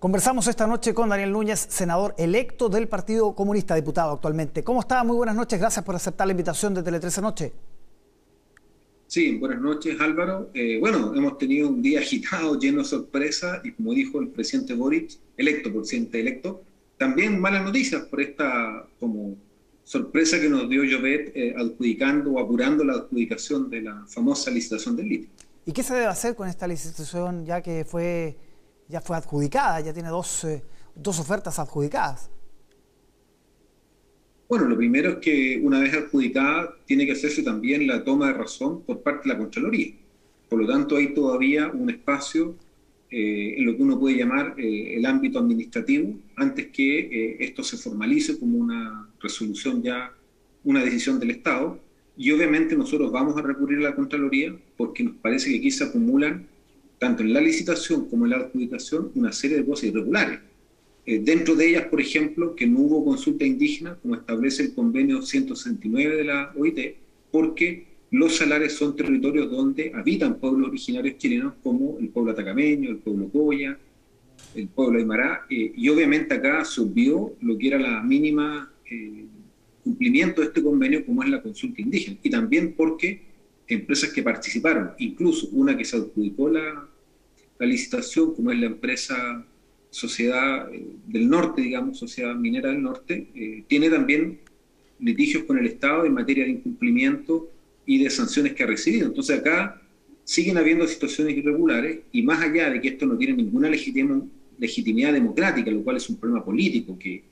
[0.00, 4.64] Conversamos esta noche con Daniel Núñez, senador electo del Partido Comunista, diputado actualmente.
[4.64, 5.04] ¿Cómo está?
[5.04, 7.52] Muy buenas noches, gracias por aceptar la invitación de Tele 13 Noche.
[9.06, 10.48] Sí, buenas noches Álvaro.
[10.54, 14.72] Eh, bueno, hemos tenido un día agitado, lleno de sorpresas y como dijo el presidente
[14.72, 16.62] Boric, electo, presidente electo,
[16.96, 19.36] también malas noticias por esta como
[19.84, 24.96] sorpresa que nos dio Jovet eh, adjudicando o apurando la adjudicación de la famosa licitación
[24.96, 25.28] del litio.
[25.66, 28.38] ¿Y qué se debe hacer con esta licitación ya que fue
[28.90, 30.62] ya fue adjudicada, ya tiene dos, eh,
[30.94, 32.28] dos ofertas adjudicadas.
[34.48, 38.32] Bueno, lo primero es que una vez adjudicada tiene que hacerse también la toma de
[38.32, 39.94] razón por parte de la Contraloría.
[40.48, 42.56] Por lo tanto, hay todavía un espacio
[43.10, 47.76] eh, en lo que uno puede llamar eh, el ámbito administrativo antes que esto se
[47.76, 50.12] formalice como una resolución ya,
[50.64, 51.78] una decisión del Estado.
[52.16, 55.84] Y obviamente nosotros vamos a recurrir a la Contraloría porque nos parece que aquí se
[55.84, 56.48] acumulan
[57.00, 60.38] tanto en la licitación como en la adjudicación, una serie de cosas irregulares.
[61.06, 65.22] Eh, dentro de ellas, por ejemplo, que no hubo consulta indígena, como establece el convenio
[65.22, 66.96] 169 de la OIT,
[67.32, 72.98] porque los salares son territorios donde habitan pueblos originarios chilenos como el pueblo atacameño, el
[72.98, 73.78] pueblo Coya,
[74.54, 79.24] el pueblo Aymara, eh, y obviamente acá se obvió lo que era la mínima eh,
[79.82, 83.22] cumplimiento de este convenio, como es la consulta indígena, y también porque
[83.66, 86.89] empresas que participaron, incluso una que se adjudicó la,
[87.60, 89.46] la licitación, como es la empresa
[89.90, 94.40] Sociedad eh, del Norte, digamos, Sociedad Minera del Norte, eh, tiene también
[94.98, 97.50] litigios con el Estado en materia de incumplimiento
[97.84, 99.08] y de sanciones que ha recibido.
[99.08, 99.82] Entonces acá
[100.24, 105.70] siguen habiendo situaciones irregulares y más allá de que esto no tiene ninguna legitimidad democrática,
[105.70, 107.24] lo cual es un problema político, que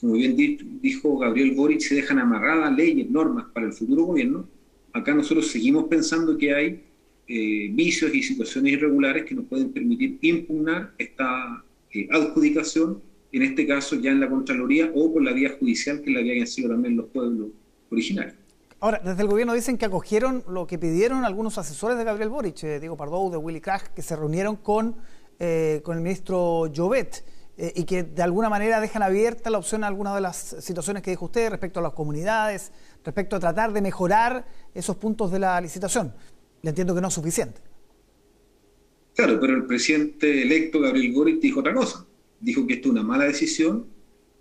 [0.00, 0.36] como bien
[0.82, 4.46] dijo Gabriel Boric, se dejan amarradas leyes, normas para el futuro gobierno,
[4.92, 6.82] acá nosotros seguimos pensando que hay
[7.28, 13.64] eh, vicios y situaciones irregulares que nos pueden permitir impugnar esta eh, adjudicación, en este
[13.64, 16.96] caso ya en la Contraloría o por la vía judicial que la habían sido también
[16.96, 17.50] los pueblos
[17.90, 18.34] originarios.
[18.80, 22.64] Ahora, desde el gobierno dicen que acogieron lo que pidieron algunos asesores de Gabriel Boric,
[22.64, 24.96] eh, Diego Pardou, de Willy Krach, que se reunieron con,
[25.82, 27.24] con el ministro Jovet
[27.56, 31.10] y que de alguna manera dejan abierta la opción a algunas de las situaciones que
[31.10, 32.70] dijo usted respecto a las comunidades,
[33.04, 36.14] respecto a tratar de mejorar esos puntos de la licitación.
[36.62, 37.60] Le entiendo que no es suficiente.
[39.14, 42.06] Claro, pero el presidente electo, Gabriel Boric, dijo otra cosa.
[42.40, 43.86] Dijo que esto es una mala decisión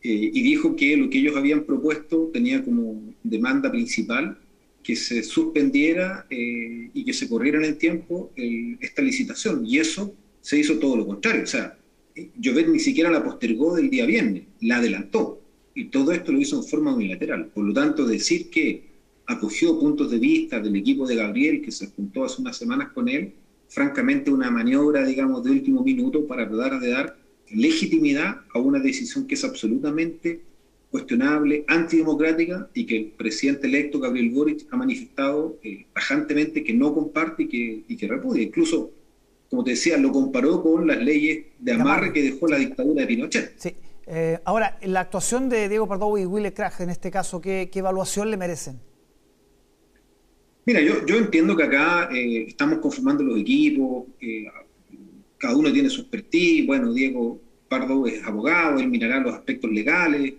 [0.02, 4.40] eh, y dijo que lo que ellos habían propuesto tenía como demanda principal
[4.82, 9.66] que se suspendiera eh, y que se corriera en el tiempo esta licitación.
[9.66, 11.44] Y eso se hizo todo lo contrario.
[11.44, 11.78] O sea,
[12.40, 15.42] Llovet ni siquiera la postergó del día viernes, la adelantó.
[15.76, 17.48] Y todo esto lo hizo en forma unilateral.
[17.48, 18.91] Por lo tanto, decir que
[19.32, 23.08] acogió puntos de vista del equipo de Gabriel, que se juntó hace unas semanas con
[23.08, 23.34] él,
[23.68, 27.18] francamente una maniobra, digamos, de último minuto para tratar de dar
[27.50, 30.42] legitimidad a una decisión que es absolutamente
[30.90, 36.94] cuestionable, antidemocrática y que el presidente electo Gabriel Boric ha manifestado eh, tajantemente que no
[36.94, 38.44] comparte y que, y que repudia.
[38.44, 38.92] Incluso,
[39.50, 43.08] como te decía, lo comparó con las leyes de amarre que dejó la dictadura de
[43.08, 43.54] Pinochet.
[43.58, 43.74] Sí.
[44.08, 47.80] Eh, ahora, la actuación de Diego Pardo y Willy Krach en este caso, ¿qué, ¿qué,
[47.80, 48.80] evaluación le merecen?
[50.64, 54.46] Mira, yo, yo entiendo que acá eh, estamos conformando los equipos, eh,
[55.38, 60.34] cada uno tiene su expertise, bueno, Diego Pardo es abogado, él mirará los aspectos legales,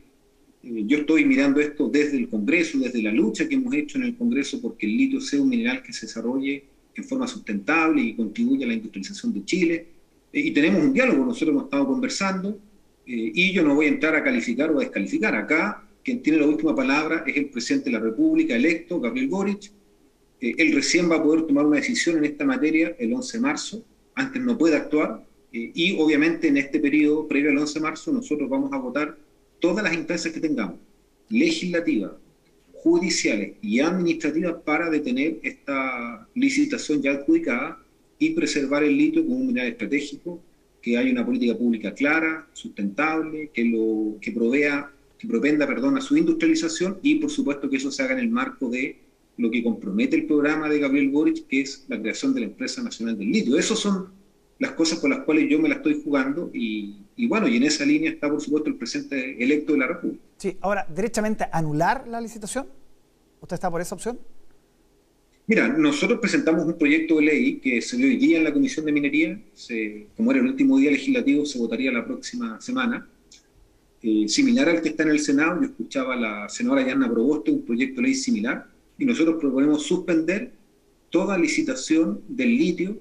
[0.63, 4.05] eh, yo estoy mirando esto desde el Congreso, desde la lucha que hemos hecho en
[4.05, 6.63] el Congreso porque el litio sea un mineral que se desarrolle
[6.95, 9.87] en forma sustentable y contribuya a la industrialización de Chile.
[10.33, 12.59] y tenemos un diálogo, nosotros hemos estado conversando
[13.05, 15.35] y yo no voy a entrar a calificar o a descalificar.
[15.35, 19.71] Acá quien tiene la última palabra es el presidente de la República electo, Gabriel Boric,
[20.43, 23.41] eh, él recién va a poder tomar una decisión en esta materia el 11 de
[23.41, 27.81] marzo, antes no puede actuar, eh, y obviamente en este periodo previo al 11 de
[27.81, 29.17] marzo nosotros vamos a votar
[29.61, 30.81] todas las instancias que tengamos,
[31.29, 32.13] legislativas,
[32.75, 37.79] judiciales y administrativas para detener esta licitación ya adjudicada
[38.19, 40.43] y preservar el litio como un mineral estratégico,
[40.81, 46.17] que haya una política pública clara, sustentable, que, lo, que provea, que propenda a su
[46.17, 48.97] industrialización y por supuesto que eso se haga en el marco de
[49.43, 52.81] lo que compromete el programa de Gabriel Boric, que es la creación de la empresa
[52.81, 53.59] nacional del litio.
[53.59, 54.11] Esas son
[54.61, 57.85] las cosas con las cuales yo me la estoy jugando y, bueno, y en esa
[57.85, 60.23] línea está por supuesto el presidente electo de la República.
[60.37, 62.69] Sí, ahora, derechamente anular la licitación.
[63.41, 64.21] ¿Usted está por esa opción?
[65.49, 68.87] Mira, nosotros presentamos un proyecto de ley que se dio hoy día en la Comisión
[68.87, 69.43] de Minería,
[70.17, 73.09] como era el último día legislativo, se votaría la próxima semana.
[74.01, 77.51] Eh, similar al que está en el Senado, yo escuchaba a la senadora Yanna Proboste
[77.51, 80.53] un proyecto de ley similar, y nosotros proponemos suspender
[81.11, 82.99] toda licitación del litio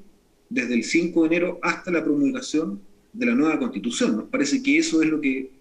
[0.49, 2.81] desde el 5 de enero hasta la promulgación
[3.13, 4.17] de la nueva constitución.
[4.17, 5.51] Nos parece que eso es lo que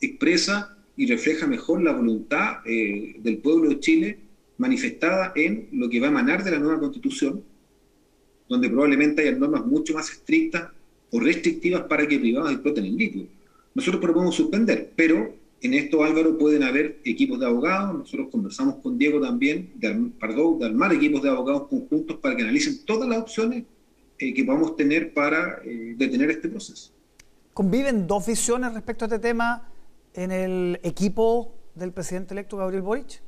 [0.00, 4.18] expresa y refleja mejor la voluntad eh, del pueblo de Chile
[4.58, 7.42] manifestada en lo que va a emanar de la nueva constitución,
[8.48, 10.70] donde probablemente haya normas mucho más estrictas
[11.10, 13.26] o restrictivas para que privados exploten el litio.
[13.74, 17.96] Nosotros proponemos suspender, pero en esto, Álvaro, pueden haber equipos de abogados.
[17.98, 22.42] Nosotros conversamos con Diego también, de, perdón, de armar equipos de abogados conjuntos para que
[22.42, 23.64] analicen todas las opciones
[24.18, 26.92] eh, que podamos tener para eh, detener este proceso.
[27.54, 29.68] ¿Conviven dos visiones respecto a este tema
[30.12, 33.22] en el equipo del presidente electo Gabriel Boric?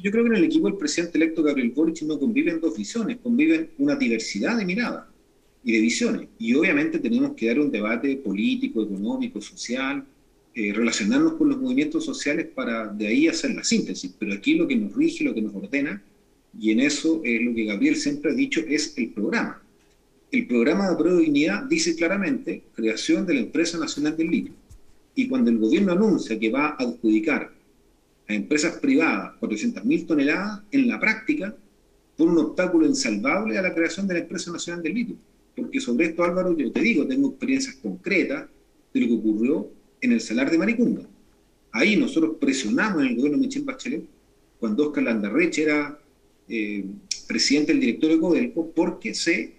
[0.00, 3.16] Yo creo que en el equipo del presidente electo Gabriel Boric no conviven dos visiones,
[3.20, 5.06] conviven una diversidad de miradas
[5.64, 6.28] y de visiones.
[6.38, 10.06] Y obviamente tenemos que dar un debate político, económico, social,
[10.58, 14.12] eh, relacionarnos con los movimientos sociales para de ahí hacer la síntesis.
[14.18, 16.02] Pero aquí lo que nos rige, lo que nos ordena,
[16.58, 19.62] y en eso es lo que Gabriel siempre ha dicho, es el programa.
[20.32, 24.52] El programa de prueba de dignidad dice claramente creación de la empresa nacional del litio.
[25.14, 27.52] Y cuando el gobierno anuncia que va a adjudicar
[28.26, 31.54] a empresas privadas 400.000 toneladas, en la práctica
[32.16, 35.14] pone un obstáculo insalvable a la creación de la empresa nacional del litio.
[35.54, 38.48] Porque sobre esto, Álvaro, yo te digo, tengo experiencias concretas
[38.92, 41.02] de lo que ocurrió en el salar de Maricunga.
[41.72, 44.04] Ahí nosotros presionamos en el gobierno de Michel Bachelet,
[44.58, 45.98] cuando Oscar Landarreche era
[46.48, 46.84] eh,
[47.26, 49.58] presidente del directorio de Codelco, porque se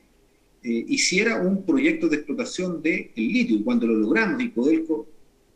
[0.63, 3.57] eh, hiciera un proyecto de explotación del litio.
[3.57, 5.07] Y cuando lo logramos y Codelco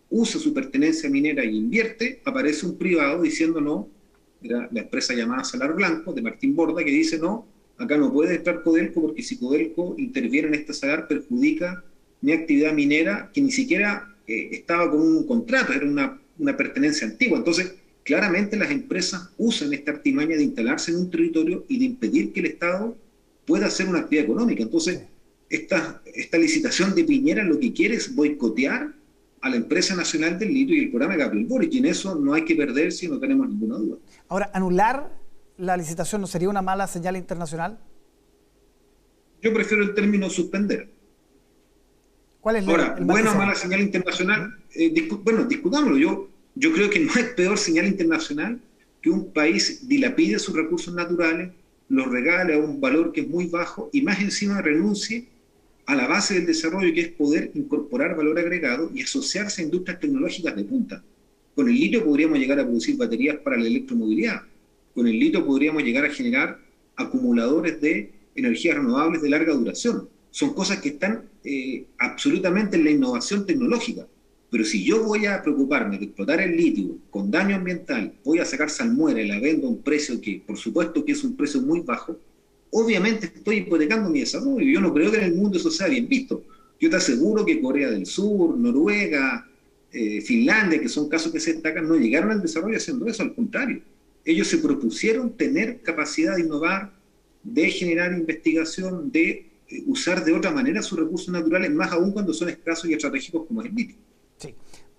[0.09, 3.89] usa su pertenencia minera e invierte, aparece un privado diciendo no,
[4.41, 7.47] era la empresa llamada Salar Blanco, de Martín Borda, que dice no,
[7.77, 11.83] acá no puede estar Codelco porque si Codelco interviene en este salar perjudica
[12.21, 17.07] mi actividad minera que ni siquiera eh, estaba con un contrato, era una, una pertenencia
[17.07, 17.37] antigua.
[17.37, 22.33] Entonces, claramente las empresas usan esta artimaña de instalarse en un territorio y de impedir
[22.33, 22.95] que el Estado
[23.45, 24.63] pueda hacer una actividad económica.
[24.63, 25.03] Entonces,
[25.49, 28.93] esta, esta licitación de Piñera lo que quiere es boicotear
[29.41, 31.73] a la empresa nacional del litio y el programa Gabriel Boric.
[31.73, 33.97] Y en eso no hay que perderse y no tenemos ninguna duda.
[34.29, 35.11] Ahora, anular
[35.57, 37.79] la licitación no sería una mala señal internacional?
[39.41, 40.89] Yo prefiero el término suspender.
[42.43, 45.97] ¿Cuál es Ahora, buena o mala señal internacional, eh, bueno, discutámoslo.
[45.97, 48.59] Yo, yo creo que no hay peor señal internacional
[49.01, 51.51] que un país dilapide sus recursos naturales,
[51.87, 55.25] los regale a un valor que es muy bajo y más encima renuncie
[55.85, 60.01] a la base del desarrollo, que es poder incorporar valor agregado y asociarse a industrias
[60.01, 61.01] tecnológicas de punta.
[61.55, 64.41] Con el litio podríamos llegar a producir baterías para la electromovilidad.
[64.93, 66.59] Con el litio podríamos llegar a generar
[66.97, 70.09] acumuladores de energías renovables de larga duración.
[70.33, 74.07] Son cosas que están eh, absolutamente en la innovación tecnológica.
[74.49, 78.45] Pero si yo voy a preocuparme de explotar el litio con daño ambiental, voy a
[78.45, 81.61] sacar salmuera y la vendo a un precio que, por supuesto, que es un precio
[81.61, 82.17] muy bajo,
[82.71, 84.65] obviamente estoy hipotecando mi desarrollo.
[84.65, 86.43] Yo no creo que en el mundo eso sea bien visto.
[86.79, 89.47] Yo te aseguro que Corea del Sur, Noruega,
[89.91, 93.35] eh, Finlandia, que son casos que se destacan, no llegaron al desarrollo haciendo eso, al
[93.35, 93.83] contrario.
[94.25, 96.91] Ellos se propusieron tener capacidad de innovar,
[97.43, 99.52] de generar investigación, de
[99.87, 103.61] usar de otra manera sus recursos naturales, más aún cuando son escasos y estratégicos como
[103.61, 103.97] es el litio.
[104.37, 104.55] Sí.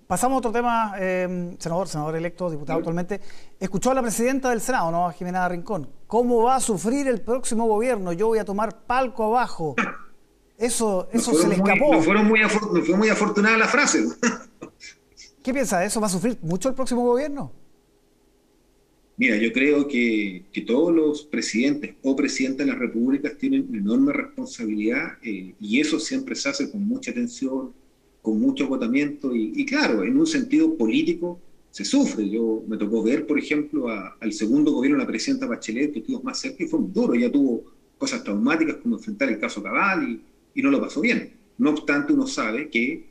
[0.07, 3.21] Pasamos a otro tema, eh, senador, senador electo, diputado actualmente.
[3.59, 5.09] Escuchó a la presidenta del Senado, ¿no?
[5.09, 5.89] A Jimena Rincón.
[6.07, 8.13] ¿Cómo va a sufrir el próximo gobierno?
[8.13, 9.75] Yo voy a tomar palco abajo.
[10.59, 11.95] Eso, eso se le escapó.
[11.95, 14.05] no, fueron muy fue muy afortunada la frase.
[15.43, 16.01] ¿Qué piensa de eso?
[16.01, 17.53] ¿Va a sufrir mucho el próximo gobierno?
[19.17, 23.79] Mira, yo creo que, que todos los presidentes o presidentas de las repúblicas tienen una
[23.79, 27.73] enorme responsabilidad eh, y eso siempre se hace con mucha atención,
[28.21, 31.39] con mucho agotamiento y, claro, en un sentido político
[31.71, 32.29] se sufre.
[32.29, 36.23] Yo me tocó ver, por ejemplo, al segundo gobierno de la presidenta Bachelet, que estuvo
[36.23, 37.15] más cerca y fue muy duro.
[37.15, 37.65] Ella tuvo
[37.99, 41.33] cosas traumáticas como enfrentar el caso Cabal y, y no lo pasó bien.
[41.59, 43.05] No obstante, uno sabe que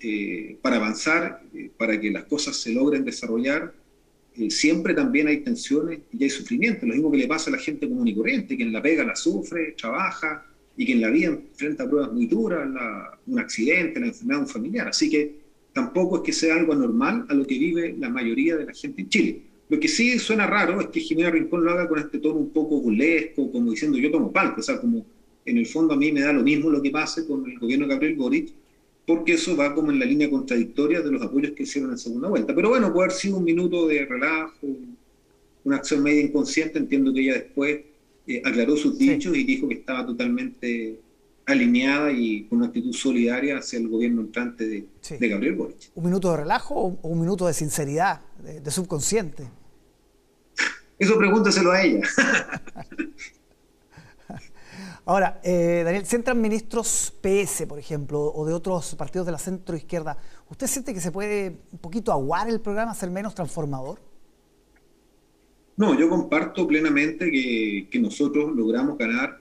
[0.00, 3.74] eh, para avanzar, eh, para que las cosas se logren desarrollar,
[4.36, 6.86] eh, siempre también hay tensiones y hay sufrimiento.
[6.86, 9.04] Lo mismo que le pasa a la gente común y corriente, que en la pega
[9.04, 10.46] la sufre, trabaja,
[10.76, 12.66] y que en la vida enfrenta pruebas muy duras,
[13.26, 14.88] un accidente, la enfermedad de un familiar.
[14.88, 15.34] Así que
[15.74, 19.02] tampoco es que sea algo anormal a lo que vive la mayoría de la gente
[19.02, 19.42] en Chile.
[19.68, 22.50] Lo que sí suena raro es que Jimena Rincón lo haga con este tono un
[22.50, 25.04] poco burlesco, como diciendo yo tomo palco, o sea, como
[25.44, 27.86] en el fondo a mí me da lo mismo lo que pase con el gobierno
[27.86, 28.52] de Gabriel Boric,
[29.10, 32.28] porque eso va como en la línea contradictoria de los apoyos que hicieron en segunda
[32.28, 32.54] vuelta.
[32.54, 34.68] Pero bueno, puede haber sido un minuto de relajo,
[35.64, 37.80] una acción media inconsciente, entiendo que ella después
[38.28, 41.00] eh, aclaró sus dichos y dijo que estaba totalmente
[41.44, 45.90] alineada y con una actitud solidaria hacia el gobierno entrante de, Gabriel Boric.
[45.96, 48.20] ¿Un minuto de relajo o un minuto de sinceridad,
[48.62, 49.48] de, subconsciente?
[51.00, 52.02] Eso pregúntaselo a ella.
[55.04, 59.38] Ahora, eh, Daniel, si entran ministros PS, por ejemplo, o de otros partidos de la
[59.38, 60.16] centro izquierda,
[60.48, 63.98] ¿usted siente que se puede un poquito aguar el programa, ser menos transformador?
[65.76, 69.40] No, yo comparto plenamente que, nosotros logramos ganar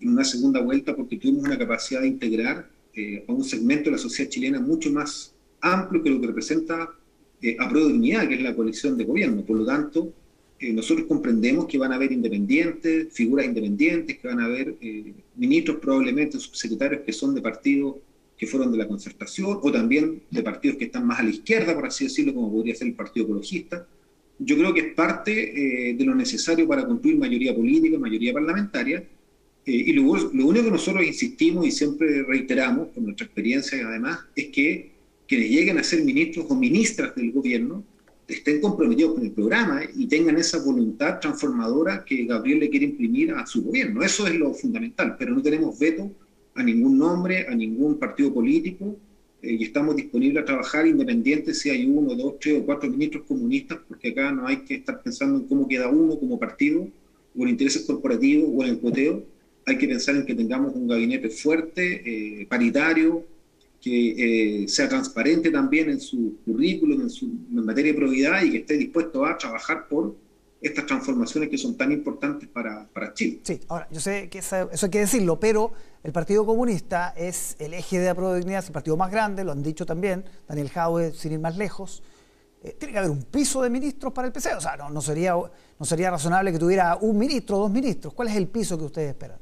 [0.00, 3.92] en una segunda vuelta porque tuvimos una capacidad de integrar eh, a un segmento de
[3.92, 6.90] la sociedad chilena mucho más amplio que lo que representa
[7.40, 9.42] eh, a Dignidad, que es la coalición de gobierno.
[9.42, 10.12] Por lo tanto,
[10.58, 15.12] eh, nosotros comprendemos que van a haber independientes, figuras independientes, que van a haber eh,
[15.36, 17.96] ministros, probablemente subsecretarios que son de partidos
[18.38, 21.74] que fueron de la concertación, o también de partidos que están más a la izquierda,
[21.74, 23.86] por así decirlo, como podría ser el Partido Ecologista.
[24.38, 29.02] Yo creo que es parte de lo necesario para construir mayoría política, mayoría parlamentaria,
[29.64, 34.48] y lo, lo, único que nosotros insistimos y siempre reiteramos, con nuestra experiencia además, es
[34.48, 34.90] que
[35.26, 37.82] quienes lleguen a ser ministros o ministras del gobierno
[38.26, 43.32] estén comprometidos con el programa y tengan esa voluntad transformadora que Gabriel le quiere imprimir
[43.32, 44.02] a su gobierno.
[44.02, 46.10] Eso es lo fundamental, pero no tenemos veto
[46.54, 48.96] a ningún nombre, a ningún partido político,
[49.42, 53.24] eh, y estamos disponibles a trabajar independientes si hay uno, dos, tres o cuatro ministros
[53.24, 56.88] comunistas, porque acá no hay que estar pensando en cómo queda uno como partido,
[57.36, 59.22] o en intereses corporativos, o en el poteo.
[59.66, 63.24] Hay que pensar en que tengamos un gabinete fuerte, eh, paritario,
[63.86, 68.58] que eh, sea transparente también en su currículum, en su materia de probidad y que
[68.58, 70.16] esté dispuesto a trabajar por
[70.60, 73.38] estas transformaciones que son tan importantes para, para Chile.
[73.44, 77.74] Sí, ahora, yo sé que eso, hay que decirlo, pero el Partido Comunista es el
[77.74, 81.12] eje de la dignidad, es el partido más grande, lo han dicho también, Daniel Jaue,
[81.12, 82.02] sin ir más lejos.
[82.64, 85.00] Eh, tiene que haber un piso de ministros para el PC, o sea, no, no,
[85.00, 88.12] sería, no sería razonable que tuviera un ministro o dos ministros.
[88.14, 89.38] ¿Cuál es el piso que ustedes esperan?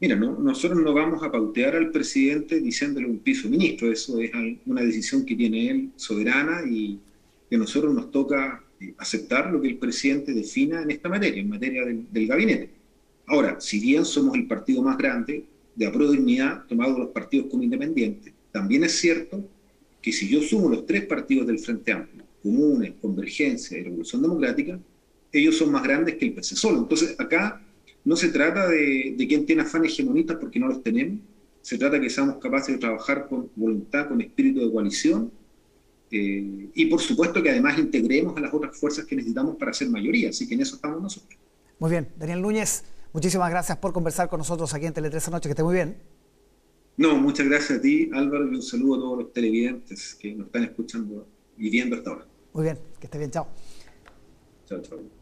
[0.00, 4.30] Mira, no, nosotros no vamos a pautear al presidente diciéndole un piso ministro, eso es
[4.64, 6.98] una decisión que tiene él soberana y
[7.50, 11.50] que nosotros nos toca eh, aceptar lo que el presidente defina en esta materia, en
[11.50, 12.70] materia del, gabinete.
[13.26, 17.62] Ahora, si bien somos el partido más grande de apruebo dignidad, tomado los partidos como
[17.62, 19.44] independientes, también es cierto
[20.00, 24.80] que si yo sumo los tres partidos del Frente Amplio, Comunes, Convergencia y Revolución Democrática,
[25.30, 26.78] ellos son más grandes que el PC solo.
[26.78, 27.59] Entonces, acá
[28.04, 31.20] no se trata de, de quién tiene afanes hegemonistas porque no los tenemos,
[31.62, 35.30] se trata de que seamos capaces de trabajar con voluntad, con espíritu de coalición
[36.10, 39.88] eh, y por supuesto que además integremos a las otras fuerzas que necesitamos para ser
[39.90, 41.38] mayoría, así que en eso estamos nosotros.
[41.78, 45.48] Muy bien, Daniel Núñez, muchísimas gracias por conversar con nosotros aquí en Tele 3 Noche,
[45.48, 45.96] que esté muy bien.
[46.96, 50.46] No, muchas gracias a ti Álvaro y un saludo a todos los televidentes que nos
[50.46, 51.26] están escuchando
[51.56, 52.26] y viendo hasta ahora.
[52.52, 53.46] Muy bien, que esté bien, chao.
[54.66, 55.19] Chao, chao.